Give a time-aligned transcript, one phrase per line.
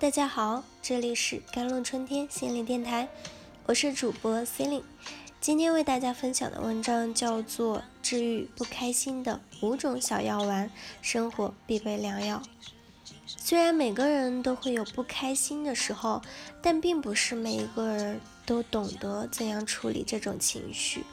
[0.00, 3.08] 大家好，这里是甘露春天心灵电台，
[3.64, 4.84] 我是主播 c e l i n e
[5.40, 10.68] 今天为大家分享的文章叫做《治愈不开心的五种小药丸：
[11.00, 12.42] 生活必备良药》。
[13.24, 16.20] 虽然每个人都会有不开心的时候，
[16.60, 21.04] 但并不是每一个人都懂得怎样处理这种情绪。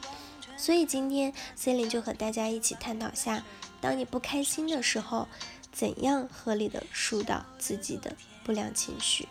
[0.57, 3.43] 所以今天 c e l i n e 就和大家一起探讨下，
[3.79, 5.27] 当你不开心的时候。
[5.73, 8.13] 怎样合理的疏导自己的
[8.43, 9.27] 不良情绪？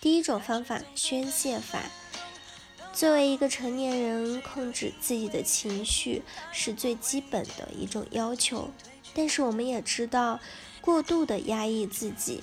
[0.00, 1.82] 第一种方法，宣泄法。
[2.92, 6.22] 作为一个成年人，控制自己的情绪
[6.52, 8.70] 是最基本的一种要求。
[9.14, 10.40] 但是我们也知道，
[10.80, 12.42] 过度的压抑自己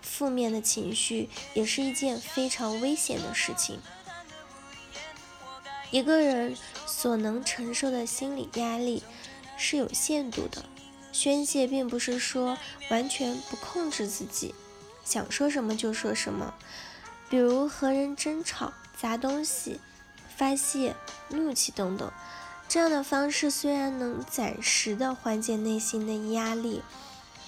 [0.00, 3.78] 负面的情绪，也是一件非常危险的事情。
[5.90, 9.02] 一个人所能承受的心理压力
[9.56, 10.64] 是有限度的。
[11.20, 12.56] 宣泄并不是说
[12.90, 14.54] 完全不控制自己，
[15.04, 16.54] 想说什么就说什么，
[17.28, 19.80] 比如和人争吵、砸东西、
[20.36, 20.94] 发泄
[21.30, 22.08] 怒气等等。
[22.68, 26.82] 这样的方式虽然能暂时的缓解内心的压力，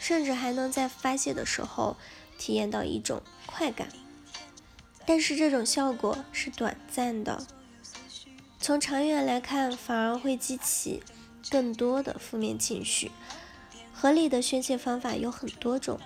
[0.00, 1.96] 甚至还能在发泄的时候
[2.36, 3.86] 体验到一种快感，
[5.06, 7.46] 但是这种效果是短暂的，
[8.58, 11.04] 从长远来看反而会激起
[11.48, 13.12] 更多的负面情绪。
[14.00, 16.00] 合理的宣泄方法有很多种。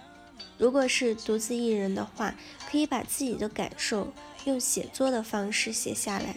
[0.59, 2.34] 如果是独自一人的话，
[2.69, 4.12] 可以把自己的感受
[4.47, 6.34] 用写作的方式写下来。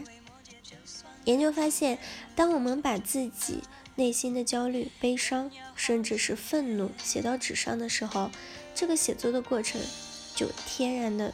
[1.26, 1.98] 研究发现，
[2.36, 3.64] 当我们把自己
[3.96, 8.30] 内心的焦虑、悲伤，甚至是愤怒写到纸上的时候，
[8.76, 9.82] 这个写作的过程
[10.36, 11.34] 就天然的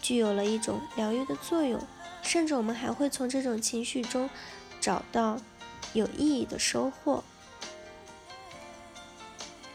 [0.00, 1.82] 具有了一种疗愈的作用，
[2.22, 4.30] 甚至我们还会从这种情绪中
[4.80, 5.40] 找到
[5.92, 7.24] 有意义的收获。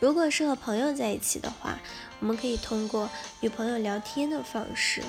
[0.01, 1.79] 如果是和朋友在一起的话，
[2.19, 3.07] 我们可以通过
[3.39, 5.03] 与朋友聊天的方式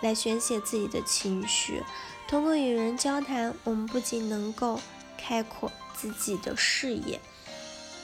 [0.00, 1.82] 来宣泄自己的情绪。
[2.28, 4.80] 通过与人交谈，我们不仅能够
[5.18, 7.20] 开阔自己的视野，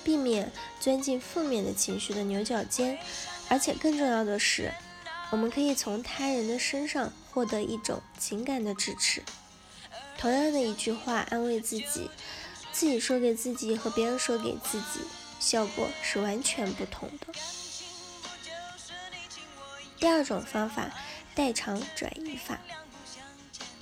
[0.02, 0.50] 避免
[0.80, 2.98] 钻进负面的情绪的牛角尖，
[3.48, 4.72] 而且更重要的是，
[5.30, 9.22] 我们可以从他人的身上获得一种情感的支持。
[10.18, 12.10] 同样的一句话安慰自己，
[12.72, 15.00] 自己说给自己和别人说给自己。
[15.44, 17.26] 效果是完全不同的。
[19.98, 20.90] 第二种方法，
[21.34, 22.58] 代偿转移法。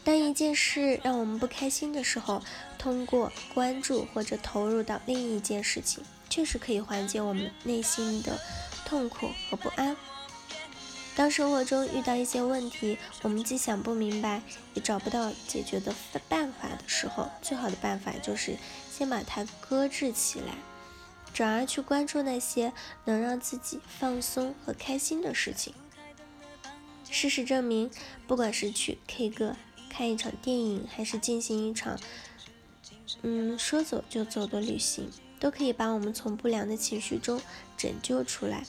[0.03, 2.43] 当一件事让我们不开心的时候，
[2.77, 8.41] 通过关注或者投入到另一件事情，确实可以缓解我们内心的
[8.85, 9.97] 痛苦和不安。
[11.15, 14.43] 当生活中遇到一些问题，我们既想不明白，
[14.75, 15.95] 也找不到解决的
[16.29, 18.57] 办法的时候，最好的办法就是
[18.91, 20.55] 先把它搁置起来。
[21.33, 22.73] 转而去关注那些
[23.05, 25.75] 能让自己放松和开心的事情。
[27.11, 27.91] 事实证明，
[28.27, 29.57] 不管是去 K 歌、
[29.91, 31.99] 看一场电影，还是进行一场
[33.23, 37.41] 嗯说走就走的旅行，都可以把我们从不良的情绪中
[37.77, 38.65] 拯救出来。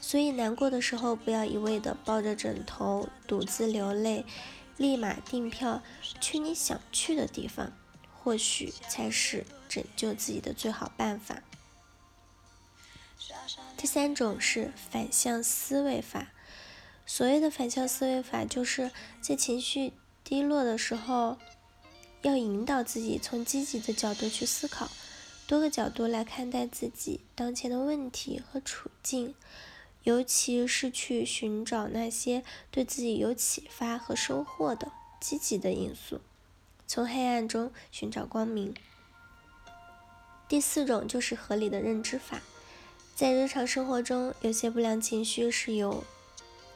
[0.00, 4.24] 所以，难过的时候不要一味的抱着枕头独自流泪，
[4.76, 5.82] 立马订票
[6.20, 7.72] 去你想去的地方，
[8.12, 11.42] 或许才是拯救自己的最好办法。
[13.76, 16.28] 第三种是反向思维法。
[17.04, 21.36] 所谓的反向思维法，就是在情绪低落的时候，
[22.22, 24.88] 要引导自己从积极的角度去思考，
[25.46, 29.34] 多个角度来看待自己当前的问题和处境，
[30.04, 36.20] 尤其是去寻找那些对自己有启发和收获的积极的因素，
[36.86, 38.72] 从黑暗中寻找光明。
[40.48, 42.40] 第四种就是合理的认知法。
[43.14, 46.02] 在日常生活中，有些不良情绪是由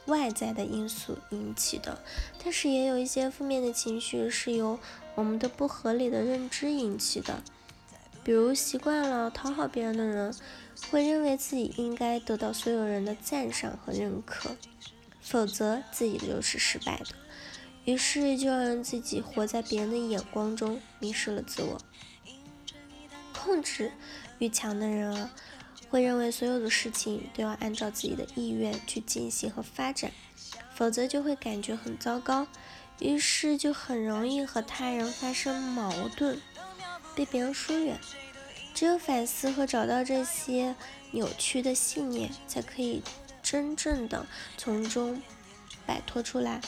[0.05, 2.01] 外在的因素引起的，
[2.41, 4.79] 但是也有一些负面的情绪是由
[5.15, 7.43] 我们的不合理的认知引起的。
[8.23, 10.33] 比如，习惯了讨好别人的人，
[10.91, 14.55] 会认为自己应该得到所有人的赞赏和认可，
[15.21, 17.07] 否则自己就是失败的。
[17.85, 21.81] 于是，就让自己活在别人的眼光中，迷失了自我。
[23.33, 23.91] 控制
[24.39, 25.31] 欲强的人啊。
[25.89, 30.11] 会认为所有的事情都要按照自己的意愿去进行和发展，
[30.75, 32.45] 否则就会感觉很糟糕，
[32.99, 36.41] 于是就很容易和他人发生矛盾，
[37.15, 37.97] 被别人疏远。
[38.73, 40.75] 只有反思和找到这些
[41.11, 43.01] 扭曲的信念，才可以
[43.41, 45.21] 真正的从中
[45.85, 46.61] 摆脱出来，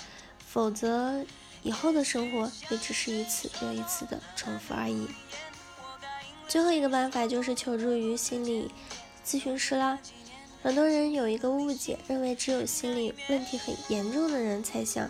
[0.48, 1.24] 否则
[1.62, 5.08] 以后的生活也只是一次又一次的重复而已。
[6.48, 8.72] 最后一个办法就是求助于心理。
[9.30, 10.00] 咨询师啦，
[10.64, 15.08] 很多人有一个误解，认为只有心理问题很严重的人才想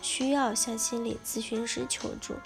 [0.00, 2.36] 需要向心理咨询师求助。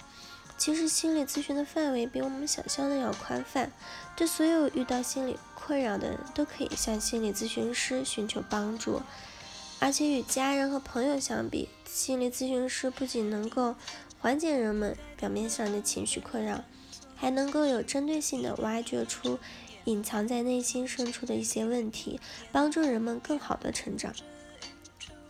[0.57, 3.71] 其实心理咨询的范围比我们想象的要宽泛，
[4.15, 9.03] 对所有遇到心理困扰的人都可以向心理咨询师寻求帮助。
[9.77, 13.75] 而且与家人和朋友相比，心理咨询师不仅能够
[14.19, 16.63] 缓解人们表面上的情绪困扰，
[17.15, 19.37] 还能够有针对性的挖掘出。
[19.87, 22.19] 隐藏在内心深处的一些问题，
[22.51, 24.13] 帮助人们更好的成长。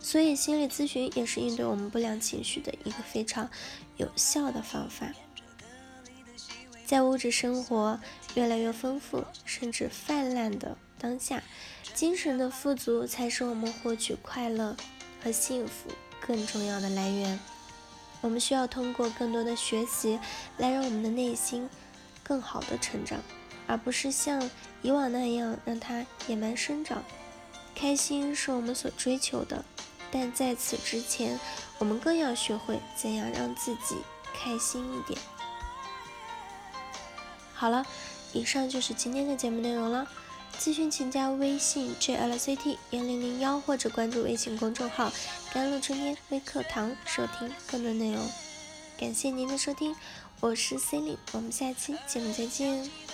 [0.00, 3.48] 所以，心理咨询也是应对我们不良情绪的一个非常
[3.96, 5.12] 有效的方法。
[6.84, 8.00] 在物质生活
[8.34, 11.42] 越来越丰富，甚至泛滥的当下，
[11.94, 14.76] 精神的富足才是我们获取快乐
[15.22, 15.90] 和幸福
[16.26, 17.38] 更重要的来源。
[18.22, 20.18] 我们需要通过更多的学习，
[20.56, 21.68] 来让我们的内心
[22.24, 23.20] 更好的成长。
[23.68, 24.50] 而不是像
[24.82, 27.04] 以往那样让它野蛮生长。
[27.76, 29.64] 开心是我们所追求的，
[30.10, 31.38] 但在此之前，
[31.78, 33.98] 我们更要学会怎样让自己
[34.34, 35.16] 开心一点。
[37.54, 37.86] 好了，
[38.32, 40.08] 以上就是今天的节目内容了。
[40.58, 45.12] 咨询请加微信 jlct 幺零零幺或者关注微信公众号
[45.54, 48.28] “甘露春天微课堂”收听更多内容。
[48.98, 49.94] 感谢您的收听，
[50.40, 53.07] 我是 c e l i n e 我们下期节目再见。